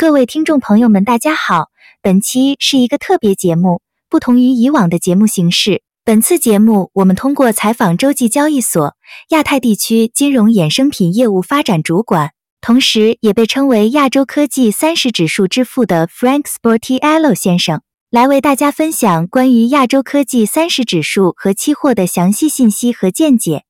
[0.00, 1.68] 各位听众朋友们，大家好！
[2.00, 5.82] 本期是一个特别节目，不同于以往的节目形式。
[6.06, 8.96] 本次节目，我们通过采访洲际交易所
[9.28, 12.30] 亚太地区金融衍生品业务发展主管，
[12.62, 23.64] 同时也被称为亚洲科技三十指数之父的 Frank Sportiello 先生，来为大家分享关于亚洲科技三十指数和期货的详细信息和见解。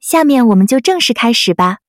[0.00, 1.80] 下面我们就正式开始吧。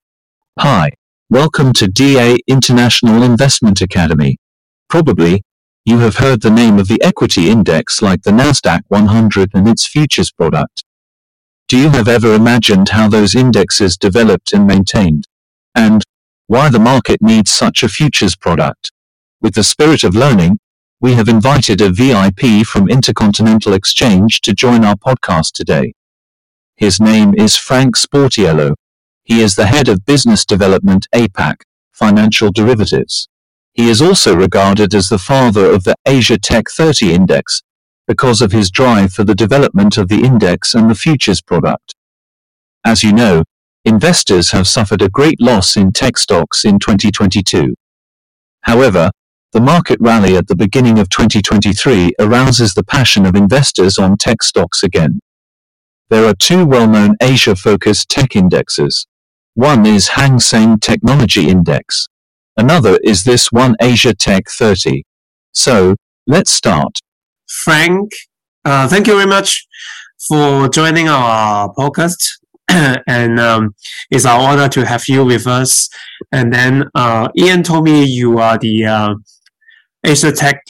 [0.57, 1.06] Hi.
[1.29, 4.37] Welcome to DA International Investment Academy.
[4.87, 5.43] Probably,
[5.83, 9.85] you have heard the name of the equity index like the Nasdaq 100 and its
[9.85, 10.85] futures product.
[11.67, 15.25] Do you have ever imagined how those indexes developed and maintained?
[15.75, 16.01] And
[16.45, 18.93] why the market needs such a futures product?
[19.41, 20.59] With the spirit of learning,
[21.01, 25.91] we have invited a VIP from Intercontinental Exchange to join our podcast today.
[26.77, 28.75] His name is Frank Sportiello.
[29.27, 31.55] He is the head of business development APAC,
[31.91, 33.27] financial derivatives.
[33.73, 37.61] He is also regarded as the father of the Asia Tech 30 index
[38.07, 41.93] because of his drive for the development of the index and the futures product.
[42.85, 43.43] As you know,
[43.83, 47.75] investors have suffered a great loss in tech stocks in 2022.
[48.61, 49.11] However,
[49.51, 54.41] the market rally at the beginning of 2023 arouses the passion of investors on tech
[54.41, 55.19] stocks again.
[56.09, 59.05] There are two well-known Asia-focused tech indexes,
[59.57, 62.05] one is Hang Seng Technology Index.
[62.57, 65.03] Another is this one Asia Tech 30.
[65.51, 65.95] So,
[66.27, 66.99] let's start.
[67.63, 68.11] Frank,
[68.65, 69.65] uh, thank you very much
[70.27, 72.37] for joining our podcast.
[72.69, 73.73] and um,
[74.11, 75.89] it's our honor to have you with us.
[76.31, 79.15] And then uh, Ian told me you are the uh,
[80.05, 80.61] Asia Tech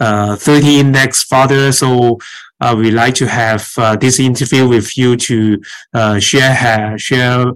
[0.00, 1.70] uh, 30 Index father.
[1.70, 2.18] So
[2.60, 5.60] uh, we like to have uh, this interview with you to
[5.94, 7.46] uh, share share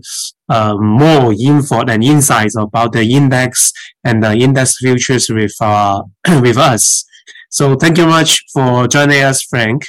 [0.53, 3.73] uh, more info and insights about the index
[4.05, 6.03] and the index futures with uh,
[6.41, 7.05] with us.
[7.51, 9.85] So thank you much for joining us, Frank.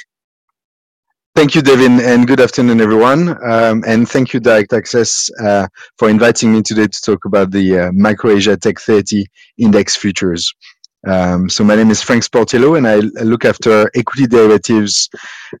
[1.34, 3.22] Thank you, Devin, and good afternoon, everyone.
[3.44, 5.66] Um, and thank you, Direct Access, uh,
[5.98, 9.26] for inviting me today to talk about the uh, Micro Asia Tech 30
[9.58, 10.54] Index Futures.
[11.06, 15.10] Um, so my name is Frank Sportiello, and I look after equity derivatives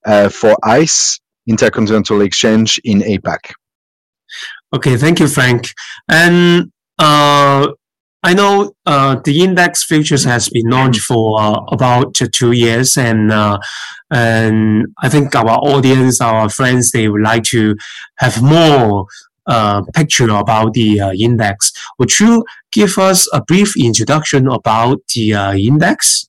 [0.06, 3.52] uh, for ICE, Intercontinental Exchange in APAC.
[4.74, 5.72] Okay, thank you, Frank.
[6.08, 7.68] And uh,
[8.24, 13.30] I know uh, the index futures has been launched for uh, about two years, and
[13.30, 13.58] uh,
[14.10, 17.76] and I think our audience, our friends, they would like to
[18.18, 19.06] have more
[19.46, 21.70] uh, picture about the uh, index.
[22.00, 26.28] Would you give us a brief introduction about the index?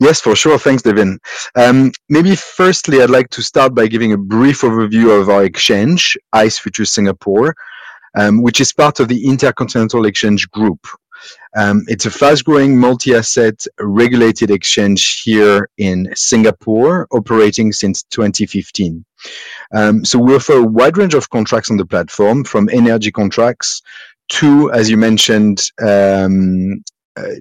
[0.00, 0.58] Yes, for sure.
[0.58, 1.18] Thanks, Devin.
[1.54, 6.16] Um, maybe firstly, I'd like to start by giving a brief overview of our exchange,
[6.32, 7.54] ICE Futures Singapore,
[8.16, 10.86] um, which is part of the Intercontinental Exchange Group.
[11.56, 19.04] Um, it's a fast-growing multi-asset regulated exchange here in Singapore, operating since 2015.
[19.74, 23.82] Um, so we offer a wide range of contracts on the platform, from energy contracts
[24.28, 26.84] to, as you mentioned, um,
[27.16, 27.36] uh,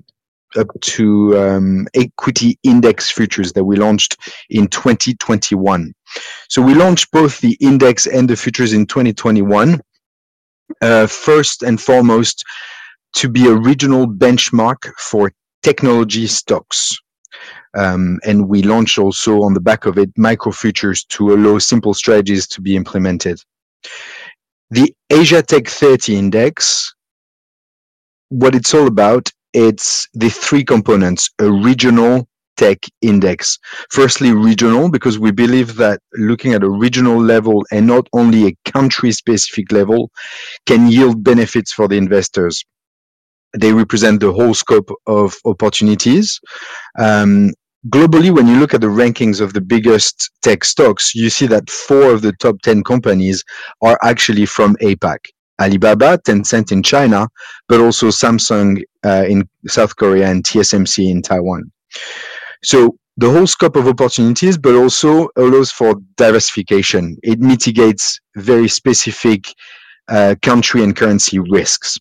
[0.58, 4.18] up to um, equity index futures that we launched
[4.50, 5.94] in 2021.
[6.50, 9.80] So we launched both the index and the futures in 2021.
[10.82, 12.44] Uh, first and foremost,
[13.14, 15.32] to be a regional benchmark for
[15.64, 16.96] technology stocks.
[17.76, 21.94] Um, and we launched also on the back of it micro futures to allow simple
[21.94, 23.42] strategies to be implemented.
[24.72, 26.94] The Asia Tech 30 index,
[28.30, 32.28] what it's all about, it's the three components, a regional
[32.58, 33.60] tech index.
[33.92, 38.72] Firstly, regional, because we believe that looking at a regional level and not only a
[38.72, 40.12] country specific level
[40.68, 42.64] can yield benefits for the investors
[43.60, 46.40] they represent the whole scope of opportunities.
[47.00, 47.52] Um,
[47.90, 51.70] globally, when you look at the rankings of the biggest tech stocks, you see that
[51.70, 53.44] four of the top 10 companies
[53.84, 55.20] are actually from APAC.
[55.60, 57.28] Alibaba, Tencent in China,
[57.68, 61.72] but also Samsung uh, in South Korea and TSMC in Taiwan.
[62.64, 67.18] So the whole scope of opportunities, but also allows for diversification.
[67.24, 69.48] It mitigates very specific
[70.10, 71.98] uh, country and currency risks.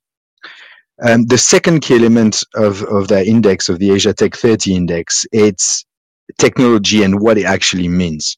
[1.02, 5.26] Um, the second key element of, of the index, of the Asia Tech 30 index,
[5.32, 5.84] it's
[6.38, 8.36] technology and what it actually means.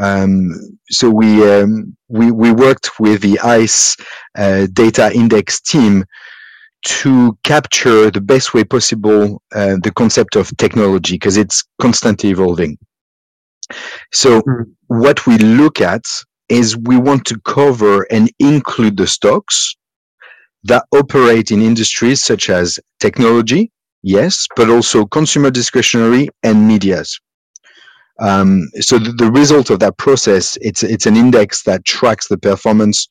[0.00, 3.96] Um, so we, um, we, we worked with the ICE
[4.36, 6.04] uh, data index team
[6.84, 12.78] to capture the best way possible uh, the concept of technology because it's constantly evolving.
[14.12, 14.64] So mm.
[14.86, 16.04] what we look at
[16.48, 19.74] is we want to cover and include the stocks
[20.64, 23.70] that operate in industries such as technology,
[24.02, 27.20] yes, but also consumer discretionary and medias.
[28.20, 32.38] Um, so the, the, result of that process, it's it's an index that tracks the
[32.38, 33.08] performance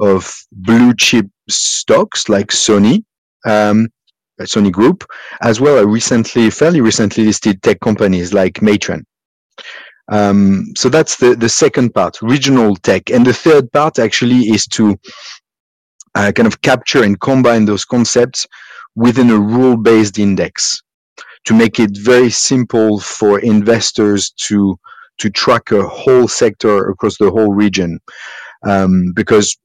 [0.00, 3.04] of blue chip stocks like Sony,
[3.46, 3.88] um,
[4.40, 5.04] Sony Group,
[5.42, 9.02] as well as recently, fairly recently listed tech companies like Meituan.
[10.10, 13.10] Um, so that's the, the second part, regional tech.
[13.10, 14.96] And the third part actually is to
[16.14, 18.46] uh, kind of capture and combine those concepts
[18.94, 20.82] within a rule-based index
[21.44, 24.78] to make it very simple for investors to
[25.18, 28.00] to track a whole sector across the whole region.
[28.66, 29.56] Um, because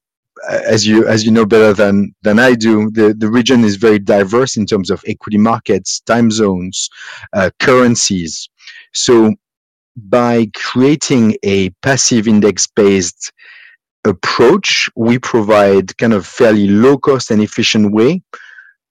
[0.50, 3.76] uh, as you as you know better than than I do, the the region is
[3.76, 6.90] very diverse in terms of equity markets, time zones,
[7.34, 8.50] uh, currencies.
[8.94, 9.34] So
[9.96, 13.32] by creating a passive index based
[14.06, 18.22] approach, we provide kind of fairly low cost and efficient way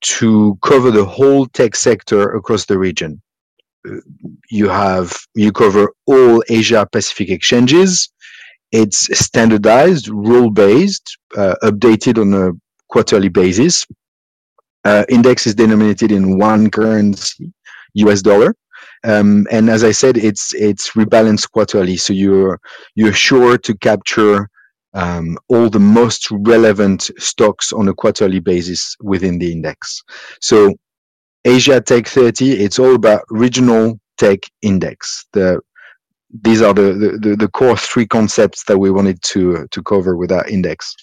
[0.00, 3.21] to cover the whole tech sector across the region.
[4.50, 8.11] You have you cover all Asia Pacific exchanges.
[8.71, 12.53] It's standardized, rule based, uh, updated on a
[12.89, 13.87] quarterly basis.
[14.85, 17.53] Uh, index is denominated in one currency,
[17.95, 18.55] US dollar.
[19.05, 22.61] Um, and as I said, it's it's rebalanced quarterly, so you're
[22.95, 24.49] you're sure to capture
[24.99, 30.03] um, all the most relevant stocks on a quarterly basis within the index.
[30.41, 30.75] So
[31.45, 35.27] Asia Tech 30, it's all about regional tech index.
[35.33, 35.61] The
[36.43, 40.33] these are the, the, the core three concepts that we wanted to to cover with
[40.33, 40.95] our index.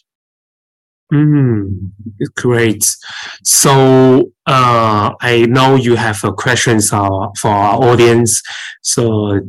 [1.14, 1.92] Mm,
[2.36, 2.86] great.
[3.44, 8.42] So uh, I know you have uh, questions uh, for our audience.
[8.82, 9.40] So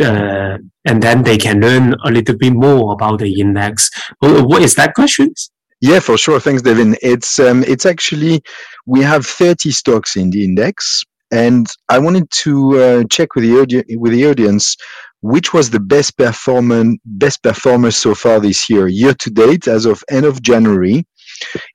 [0.00, 3.90] uh, and then they can learn a little bit more about the index.
[4.20, 5.32] What is that question?
[5.80, 6.40] Yeah, for sure.
[6.40, 6.96] Thanks, Devin.
[7.02, 8.42] It's um, it's actually
[8.86, 13.60] we have 30 stocks in the index, and I wanted to uh, check with the
[13.60, 14.76] audi- with the audience
[15.22, 19.84] which was the best performance best performer so far this year, year to date, as
[19.84, 21.04] of end of January.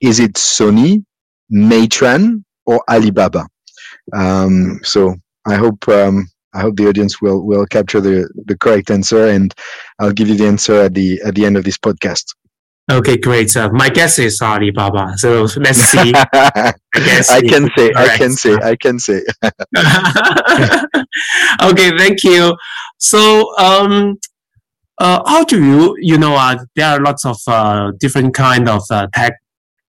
[0.01, 1.03] Is it Sony,
[1.51, 3.45] Meituan, or Alibaba?
[4.13, 5.15] Um, so
[5.45, 9.53] I hope um, I hope the audience will will capture the the correct answer, and
[9.99, 12.25] I'll give you the answer at the at the end of this podcast.
[12.91, 13.55] Okay, great.
[13.55, 15.13] Uh, my guess is Alibaba.
[15.17, 16.11] So let's see.
[16.33, 17.91] I, I can say.
[17.95, 19.21] I can say, I can say.
[21.63, 22.57] okay, thank you.
[22.97, 24.17] So, um,
[24.97, 28.83] uh, how do you, you know, uh, there are lots of uh, different kind of
[28.91, 29.33] uh, tech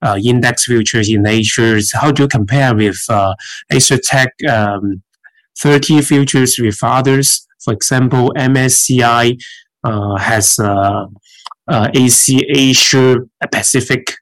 [0.01, 1.79] uh, index futures in Asia.
[1.93, 3.35] How do you compare with uh,
[3.71, 5.01] Asia Tech um,
[5.61, 7.47] 30 futures with others.
[7.63, 9.37] For example, MSCI
[9.83, 11.05] uh, has uh,
[11.67, 13.17] uh, AC Asia
[13.51, 14.13] Pacific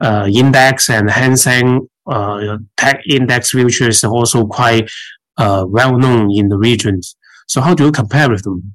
[0.00, 4.90] uh, Index and Hang Seng uh, Tech Index futures are also quite
[5.38, 7.16] uh, well known in the regions.
[7.46, 8.74] So how do you compare with them?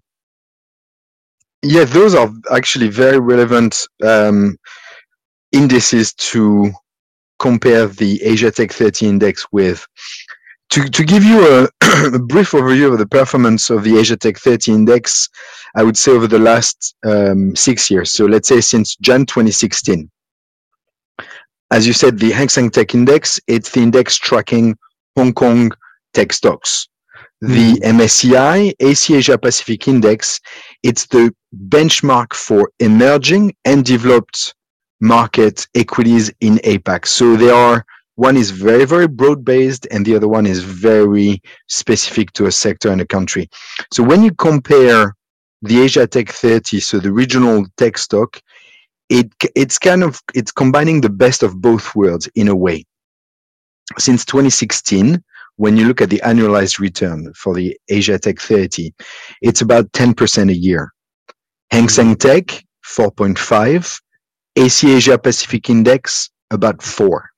[1.62, 4.58] Yeah, those are actually very relevant um,
[5.52, 6.72] indices to
[7.40, 9.86] compare the Asia Tech 30 index with
[10.70, 11.64] to, to give you a,
[12.14, 15.28] a, brief overview of the performance of the Asia Tech 30 index,
[15.76, 18.12] I would say over the last um, six years.
[18.12, 20.10] So let's say since Jan 2016.
[21.72, 24.76] As you said, the Hang Seng Tech Index, it's the index tracking
[25.16, 25.72] Hong Kong
[26.14, 26.88] tech stocks.
[27.42, 28.88] The MSCI hmm.
[28.88, 30.40] AC Asia Pacific Index,
[30.84, 31.34] it's the
[31.70, 34.56] benchmark for emerging and developed
[35.00, 37.06] market equities in APAC.
[37.06, 37.86] So there are
[38.20, 42.52] one is very very broad based and the other one is very specific to a
[42.52, 43.50] sector and a country.
[43.94, 45.16] So when you compare
[45.62, 48.42] the asia tech 30 so the regional tech stock
[49.10, 52.86] it it's kind of it's combining the best of both worlds in a way.
[53.98, 55.24] Since 2016
[55.56, 58.92] when you look at the annualized return for the asia tech 30
[59.42, 60.92] it's about 10% a year.
[61.72, 61.88] Hang mm-hmm.
[61.88, 64.02] seng tech 4.5
[64.58, 67.30] ac asia pacific index about 4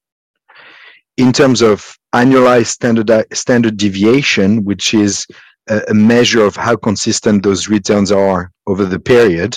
[1.17, 5.25] in terms of annualized standard standard deviation, which is
[5.69, 9.55] a, measure of how consistent those returns are over the period,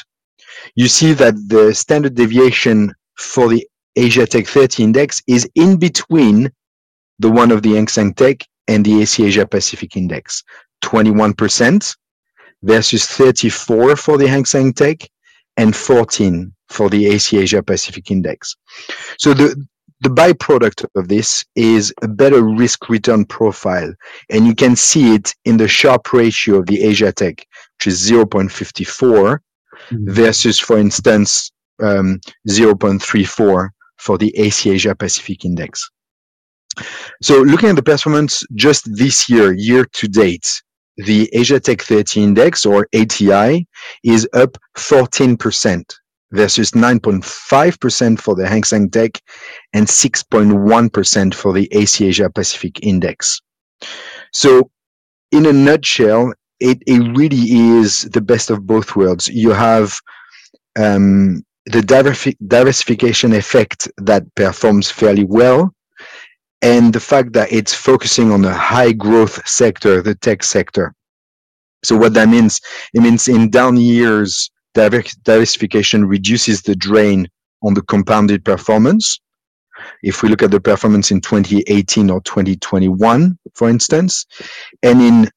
[0.74, 6.50] you see that the standard deviation for the Asia Tech 30 index is in between
[7.18, 10.42] the one of the Hang Seng Tech and the AC Asia Pacific index,
[10.82, 11.96] 21%
[12.62, 15.08] versus 34 for the Hang Seng Tech
[15.56, 18.56] and 14 for the AC Asia Pacific index.
[19.18, 19.64] So the
[20.04, 23.92] the byproduct of this is a better risk return profile.
[24.30, 27.46] And you can see it in the Sharpe ratio of the Asia Tech,
[27.78, 30.12] which is 0.54 mm-hmm.
[30.12, 31.50] versus, for instance,
[31.82, 35.90] um, 0.34 for the AC Asia Pacific Index.
[37.22, 40.62] So looking at the performance just this year, year to date,
[40.98, 43.66] the Asia Tech 30 Index or ATI
[44.04, 45.82] is up 14%
[46.34, 49.20] versus 9.5% for the Hang Seng Tech
[49.72, 53.40] and 6.1% for the AC Asia Pacific Index.
[54.32, 54.70] So
[55.30, 59.28] in a nutshell, it, it really is the best of both worlds.
[59.28, 59.98] You have
[60.76, 61.82] um, the
[62.46, 65.74] diversification effect that performs fairly well,
[66.62, 70.94] and the fact that it's focusing on a high growth sector, the tech sector.
[71.82, 72.60] So what that means,
[72.94, 77.28] it means in down years, diversification reduces the drain
[77.62, 79.20] on the compounded performance.
[80.02, 84.26] If we look at the performance in 2018 or 2021, for instance,
[84.82, 85.30] and in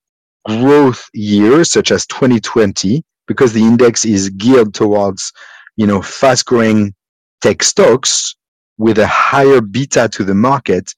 [0.46, 5.32] growth years such as 2020, because the index is geared towards,
[5.75, 6.94] you know, fast growing
[7.41, 8.36] tech stocks
[8.77, 10.94] with a higher beta to the market,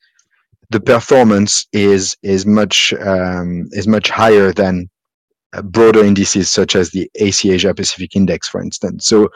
[0.69, 4.89] the performance is is much um, is much higher than
[5.53, 9.08] uh, broader indices such as the AC Asia Pacific Index, for instance.
[9.08, 9.29] So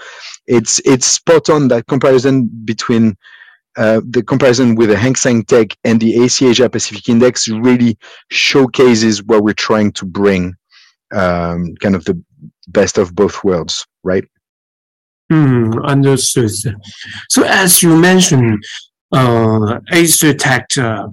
[0.47, 3.17] it's it's spot on that comparison between
[3.77, 7.97] uh, the comparison with the Hang Seng Tech and the AC Asia Pacific Index really
[8.29, 10.53] showcases what we're trying to bring,
[11.11, 12.21] um, kind of the
[12.67, 14.25] best of both worlds, right?
[15.31, 16.51] Mm, understood.
[17.29, 18.63] So as you mentioned,
[19.11, 21.07] uh, Asia Tech uh,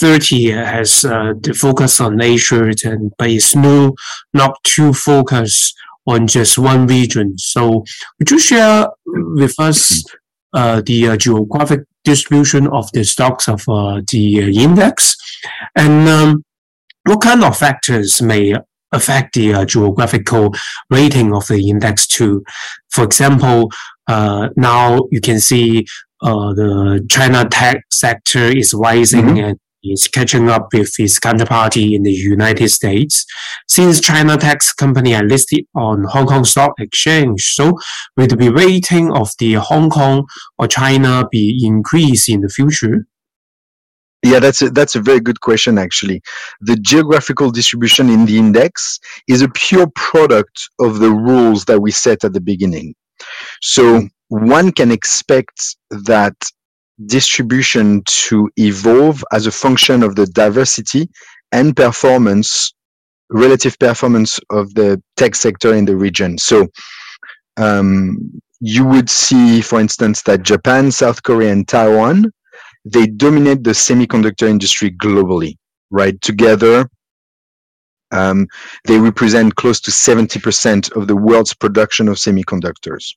[0.00, 3.94] 30 has uh, the focus on Asia, and but it's no,
[4.32, 5.74] not too focused
[6.06, 7.36] on just one region.
[7.38, 7.84] So
[8.18, 10.04] would you share with us
[10.52, 15.16] uh, the uh, geographic distribution of the stocks of uh, the uh, index,
[15.76, 16.44] and um,
[17.04, 18.54] what kind of factors may
[18.92, 20.54] affect the uh, geographical
[20.90, 22.44] rating of the index too?
[22.90, 23.70] For example,
[24.06, 25.86] uh, now you can see
[26.20, 29.44] the China tech sector is rising mm-hmm.
[29.44, 33.24] and is catching up with its counterparty in the United States.
[33.68, 37.74] Since China tech company are listed on Hong Kong Stock Exchange, so
[38.16, 40.26] will the rating of the Hong Kong
[40.58, 43.06] or China be increased in the future?
[44.24, 46.22] Yeah, that's a, that's a very good question, actually.
[46.62, 48.98] The geographical distribution in the index
[49.28, 52.94] is a pure product of the rules that we set at the beginning.
[53.60, 56.34] So one can expect that
[57.06, 61.08] distribution to evolve as a function of the diversity
[61.52, 62.72] and performance,
[63.30, 66.38] relative performance of the tech sector in the region.
[66.38, 66.68] So
[67.56, 72.32] um, you would see, for instance, that Japan, South Korea, and Taiwan,
[72.84, 75.56] they dominate the semiconductor industry globally,
[75.90, 76.20] right?
[76.20, 76.88] Together,
[78.12, 78.46] um,
[78.84, 83.14] they represent close to 70% of the world's production of semiconductors.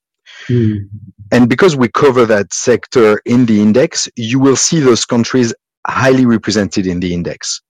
[0.48, 0.89] Mm.
[1.32, 5.53] And because we cover that sector in the index, you will see those countries
[5.86, 7.62] highly represented in the index.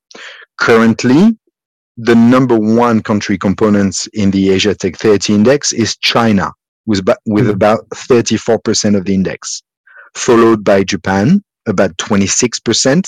[0.58, 1.38] Currently,
[1.98, 6.52] the number one country components in the Asia Tech 30 index is China,
[6.86, 7.54] with, with mm.
[7.54, 9.64] about 34% of the index,
[10.16, 13.08] followed by Japan, about 26%,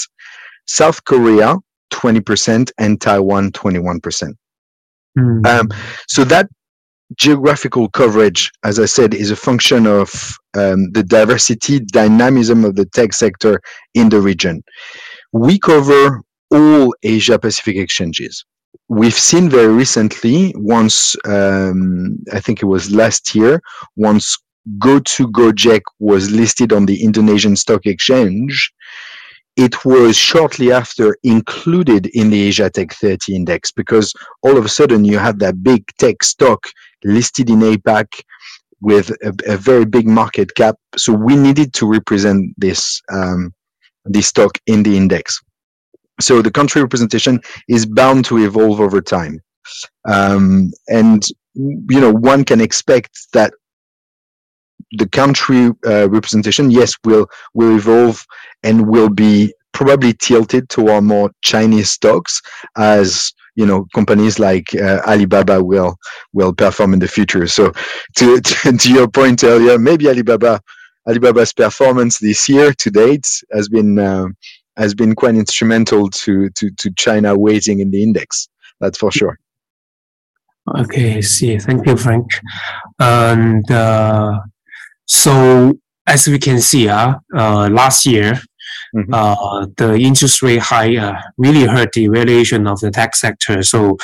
[0.66, 1.56] South Korea,
[1.92, 4.34] 20%, and Taiwan, 21%.
[5.18, 5.48] Mm.
[5.48, 5.70] Um,
[6.08, 6.50] so that
[7.18, 12.86] geographical coverage, as I said, is a function of um, the diversity, dynamism of the
[12.86, 13.62] tech sector
[13.94, 14.64] in the region.
[15.32, 18.46] We cover all Asia Pacific exchanges.
[18.88, 23.62] We've seen very recently, once um, I think it was last year,
[23.96, 24.38] once
[24.78, 28.72] GoTo Gojek was listed on the Indonesian Stock Exchange,
[29.56, 34.70] it was shortly after included in the Asia Tech 30 index because all of a
[34.70, 36.64] sudden you had that big tech stock
[37.04, 38.22] listed in APAC
[38.82, 40.76] with a, a very big market cap.
[40.96, 43.54] So we needed to represent this um,
[44.06, 45.40] this stock in the index.
[46.22, 49.42] So the country representation is bound to evolve over time,
[50.08, 51.26] um, and
[51.56, 53.54] you know one can expect that
[54.94, 58.26] the country uh, representation, yes, will will evolve
[58.64, 62.42] and will be probably tilted toward more Chinese stocks
[62.78, 65.98] as you know companies like uh, Alibaba will
[66.32, 67.46] will perform in the future.
[67.48, 67.74] So
[68.18, 70.62] to, to, to your point earlier, maybe Alibaba
[71.08, 74.28] Alibaba's performance this year to date has been uh,
[74.78, 78.48] has been quite instrumental to, to to China weighting in the index.
[78.80, 79.38] That's for sure.
[80.78, 81.58] Okay, see.
[81.58, 82.28] Thank you, Frank.
[83.00, 84.40] And uh,
[85.06, 85.74] so
[86.08, 88.40] as we can see, uh, uh last year
[88.96, 89.14] Mm-hmm.
[89.14, 93.64] Uh, the interest rate high uh, really hurt the valuation of the tech sector.
[93.64, 93.98] So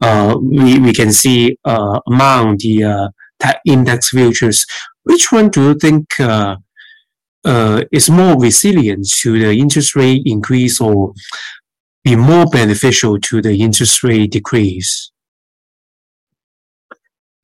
[0.00, 3.08] uh, we, we can see uh, among the uh,
[3.40, 4.66] tech index futures,
[5.04, 6.56] which one do you think uh,
[7.44, 11.12] uh, is more resilient to the interest rate increase or
[12.04, 15.10] be more beneficial to the interest rate decrease?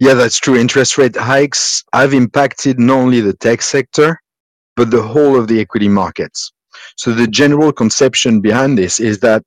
[0.01, 0.57] Yeah, that's true.
[0.57, 4.21] Interest rate hikes have impacted not only the tech sector,
[4.77, 6.53] but the whole of the equity markets.
[6.97, 9.43] So the general conception behind this is that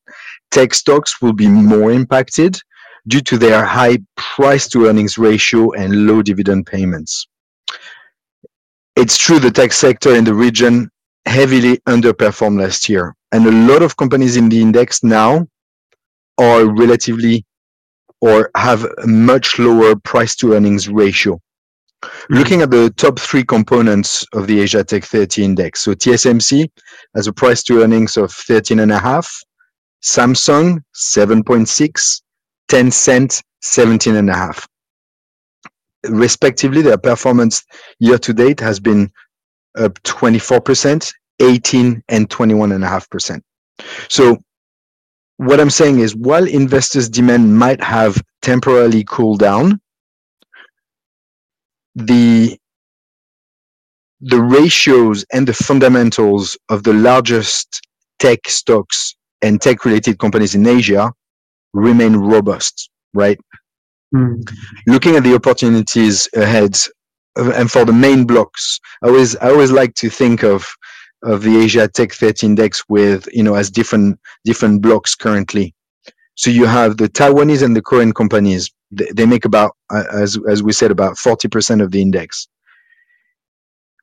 [0.51, 2.59] tech stocks will be more impacted
[3.07, 7.27] due to their high price to earnings ratio and low dividend payments.
[8.95, 10.89] It's true the tech sector in the region
[11.25, 15.47] heavily underperformed last year, and a lot of companies in the index now
[16.37, 17.45] are relatively
[18.21, 21.39] or have a much lower price to earnings ratio.
[22.03, 22.33] Mm-hmm.
[22.35, 26.69] Looking at the top three components of the Asia Tech 30 index, so TSMC
[27.15, 29.27] has a price to earnings of 13.5,
[30.03, 32.21] Samsung 7.6,
[32.69, 34.65] Tencent 17.5.
[36.09, 37.63] Respectively, their performance
[37.99, 39.11] year to date has been
[39.77, 43.41] up 24%, 18 and 21.5%.
[44.07, 44.37] So
[45.37, 49.79] what I'm saying is while investors' demand might have temporarily cooled down,
[51.97, 52.57] the
[54.21, 57.81] the ratios and the fundamentals of the largest
[58.19, 61.11] tech stocks and tech related companies in Asia
[61.73, 63.39] remain robust, right?
[64.13, 64.41] Mm.
[64.87, 66.75] Looking at the opportunities ahead
[67.37, 70.65] uh, and for the main blocks, I always I always like to think of
[71.23, 75.73] of the Asia Tech 30 index with you know as different different blocks currently.
[76.35, 78.71] So you have the Taiwanese and the Korean companies.
[78.91, 82.47] They, make about uh, as as we said about 40% of the index.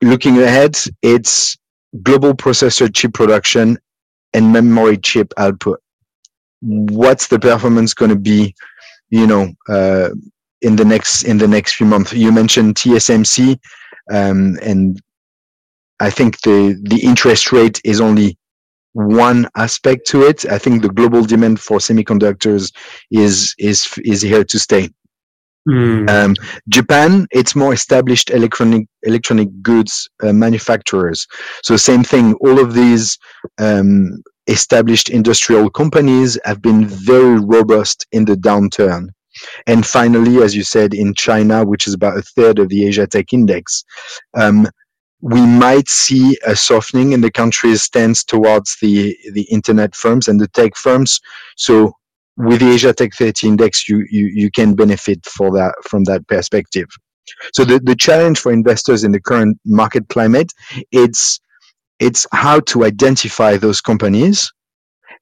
[0.03, 1.57] Looking ahead, it's
[2.03, 3.77] global processor chip production
[4.33, 5.79] and memory chip output.
[6.61, 8.53] What's the performance going to be?
[9.09, 10.09] You know, uh,
[10.61, 12.13] in the next in the next few months.
[12.13, 13.57] You mentioned TSMC,
[14.11, 14.99] um, and
[15.99, 18.37] I think the the interest rate is only
[18.95, 20.45] one aspect to it.
[20.45, 22.73] I think the global demand for semiconductors
[23.11, 24.89] is is is here to stay.
[25.67, 26.09] Mm.
[26.09, 26.35] Um,
[26.69, 31.27] Japan, it's more established electronic electronic goods uh, manufacturers.
[31.61, 32.35] So same thing.
[32.35, 33.17] All of these
[33.57, 39.09] um, established industrial companies have been very robust in the downturn.
[39.67, 43.05] And finally, as you said, in China, which is about a third of the Asia
[43.05, 43.83] Tech Index,
[44.35, 44.69] um,
[45.25, 50.39] we might see a softening in the country's stance towards the, the internet firms and
[50.39, 51.19] the tech firms.
[51.57, 51.93] So
[52.37, 56.27] with the Asia Tech 30 index, you, you, you can benefit for that from that
[56.27, 56.85] perspective.
[57.53, 60.53] So the, the challenge for investors in the current market climate,
[60.91, 61.39] it's
[61.99, 64.51] it's how to identify those companies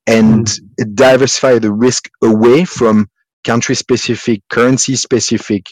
[0.06, 0.96] and mm.
[0.96, 3.08] diversify the risk away from
[3.46, 5.68] country specific, currency specific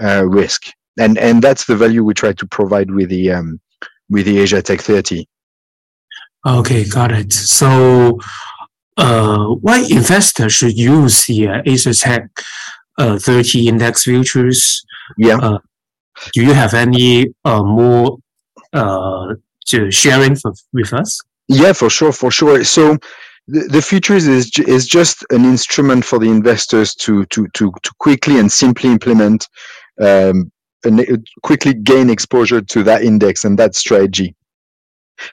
[0.00, 0.66] uh, risk.
[1.00, 3.58] And and that's the value we try to provide with the um,
[4.12, 5.26] with the Asia Tech 30.
[6.46, 7.32] Okay, got it.
[7.32, 8.18] So,
[8.96, 12.28] uh, why investors should use the uh, Asia Tech
[12.98, 14.84] uh, 30 index futures?
[15.16, 15.38] Yeah.
[15.38, 15.58] Uh,
[16.34, 18.18] do you have any uh, more
[18.72, 19.34] uh,
[19.68, 21.20] to sharing for, with us?
[21.48, 22.64] Yeah, for sure, for sure.
[22.64, 22.98] So,
[23.48, 27.92] the, the futures is is just an instrument for the investors to to to to
[27.98, 29.48] quickly and simply implement
[30.00, 30.52] um,
[30.84, 34.34] and quickly gain exposure to that index and that strategy.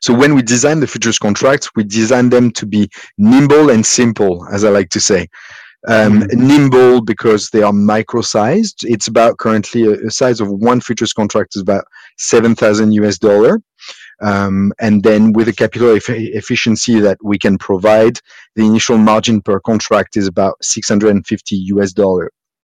[0.01, 4.45] So when we design the futures contracts, we design them to be nimble and simple,
[4.51, 5.27] as I like to say.
[5.87, 6.47] Um, mm-hmm.
[6.47, 8.83] Nimble because they are micro-sized.
[8.83, 11.85] It's about currently a, a size of one futures contract is about
[12.17, 13.61] seven thousand US dollar.
[14.21, 16.01] Um, and then with the capital e-
[16.33, 18.19] efficiency that we can provide,
[18.57, 22.29] the initial margin per contract is about 650 US dollar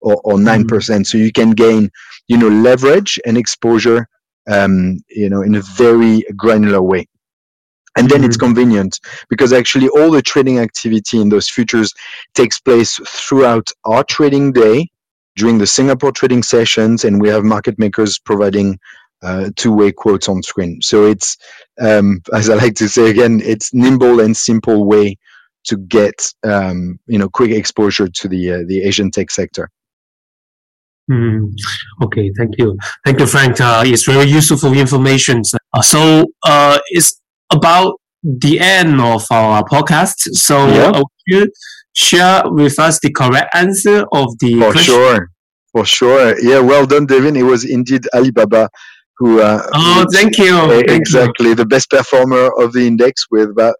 [0.03, 0.65] or, or 9%.
[0.65, 1.03] Mm-hmm.
[1.03, 1.89] So you can gain
[2.27, 4.07] you know leverage and exposure
[4.49, 7.07] um, you know in a very granular way
[7.95, 8.25] and then mm-hmm.
[8.27, 11.93] it's convenient because actually all the trading activity in those futures
[12.33, 14.87] takes place throughout our trading day
[15.35, 18.77] during the singapore trading sessions and we have market makers providing
[19.21, 21.37] uh, two-way quotes on screen so it's
[21.81, 25.15] um, as i like to say again it's nimble and simple way
[25.63, 29.69] to get um, you know quick exposure to the uh, the asian tech sector
[31.11, 31.51] Mm,
[32.03, 32.77] okay, thank you.
[33.05, 33.59] Thank you, Frank.
[33.59, 35.41] Uh, it's very useful information.
[35.73, 37.19] Uh, so uh, it's
[37.51, 40.15] about the end of our podcast.
[40.33, 40.91] So Yeah.
[40.91, 41.47] uh, you
[41.93, 44.93] share with us the correct answer of the For question?
[44.93, 45.29] sure,
[45.73, 46.39] for sure.
[46.41, 47.35] Yeah, well done, Devin.
[47.35, 48.69] It was indeed Alibaba
[49.17, 49.41] who.
[49.41, 50.57] Uh, Oh, thank you.
[50.69, 50.95] Thank you.
[50.95, 53.75] exactly the best performer of the index with about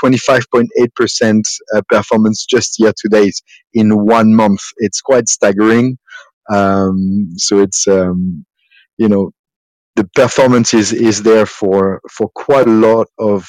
[0.00, 1.42] 25.8%
[1.74, 3.34] uh, performance just year to date
[3.74, 4.60] in one month.
[4.78, 5.98] It's quite staggering.
[6.50, 8.44] Um, so it's um,
[8.96, 9.30] you know
[9.96, 13.46] the performance is is there for for quite a lot of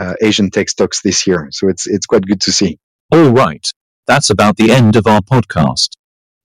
[0.00, 1.48] uh, Asian tech stocks this year.
[1.50, 2.78] So it's it's quite good to see.
[3.12, 3.66] All right.
[4.06, 5.90] That's about the end of our podcast.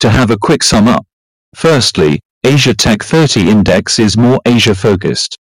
[0.01, 1.05] To have a quick sum up.
[1.55, 5.37] Firstly, Asia Tech 30 Index is more Asia focused.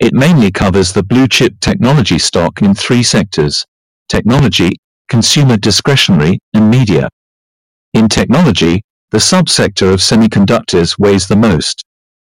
[0.00, 3.64] It mainly covers the blue chip technology stock in three sectors
[4.08, 4.70] technology,
[5.08, 7.08] consumer discretionary, and media.
[7.94, 11.82] In technology, the subsector of semiconductors weighs the most.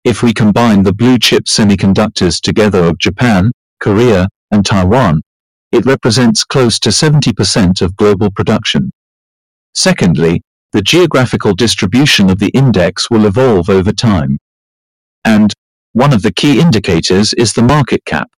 [0.06, 5.22] If we combine the blue chip semiconductors together of Japan, Korea, and Taiwan,
[5.74, 8.92] it represents close to 70% of global production.
[9.74, 14.38] Secondly, the geographical distribution of the index will evolve over time.
[15.26, 15.54] And
[15.92, 18.30] one of the key indicators is the market cap.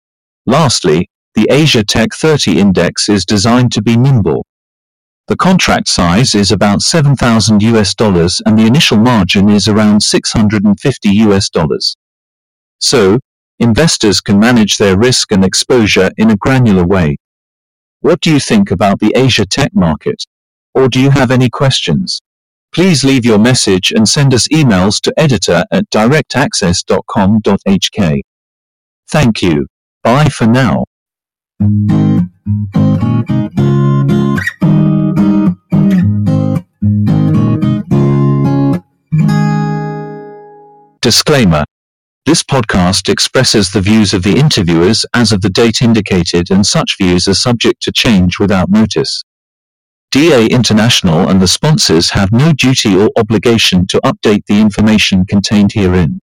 [0.46, 4.46] Lastly, the Asia Tech 30 index is designed to be nimble.
[5.30, 11.08] The contract size is about 7,000 US dollars and the initial margin is around 650
[11.08, 11.96] US dollars.
[12.80, 13.20] So,
[13.60, 17.16] investors can manage their risk and exposure in a granular way.
[18.00, 20.24] What do you think about the Asia tech market?
[20.74, 22.18] Or do you have any questions?
[22.72, 28.20] Please leave your message and send us emails to editor at directaccess.com.hk.
[29.08, 29.68] Thank you.
[30.02, 30.86] Bye for now.
[41.10, 41.64] Disclaimer.
[42.24, 46.96] This podcast expresses the views of the interviewers as of the date indicated and such
[46.98, 49.24] views are subject to change without notice.
[50.12, 55.72] DA International and the sponsors have no duty or obligation to update the information contained
[55.72, 56.20] herein.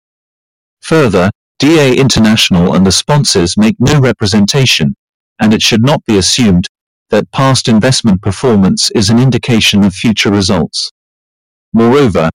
[0.84, 4.96] Further, DA International and the sponsors make no representation,
[5.38, 6.70] and it should not be assumed
[7.10, 10.94] that past investment performance is an indication of future results.
[11.74, 12.30] Moreover,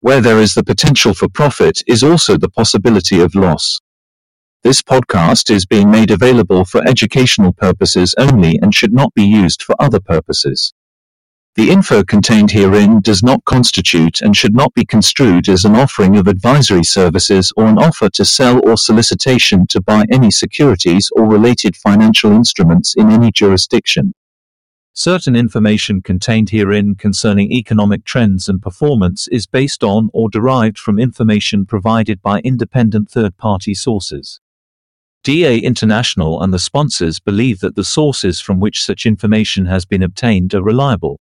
[0.00, 3.80] where there is the potential for profit is also the possibility of loss.
[4.62, 9.62] This podcast is being made available for educational purposes only and should not be used
[9.62, 10.72] for other purposes.
[11.54, 16.16] The info contained herein does not constitute and should not be construed as an offering
[16.16, 21.28] of advisory services or an offer to sell or solicitation to buy any securities or
[21.28, 24.12] related financial instruments in any jurisdiction.
[25.00, 30.98] Certain information contained herein concerning economic trends and performance is based on or derived from
[30.98, 34.40] information provided by independent third party sources.
[35.22, 40.02] DA International and the sponsors believe that the sources from which such information has been
[40.02, 41.20] obtained are reliable.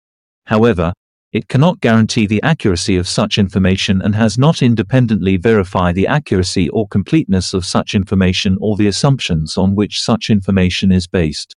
[0.47, 0.93] However,
[1.33, 6.69] it cannot guarantee the accuracy of such information and has not independently verified the accuracy
[6.69, 11.57] or completeness of such information or the assumptions on which such information is based.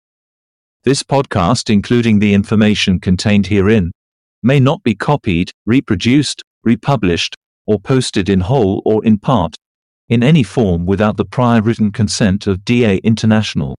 [0.86, 3.90] This podcast, including the information contained herein,
[4.44, 7.34] may not be copied, reproduced, republished,
[7.66, 9.56] or posted in whole or in part,
[10.08, 13.74] in any form without the prior written consent of DA International.